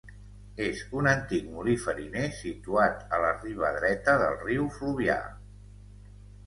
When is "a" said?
3.19-3.21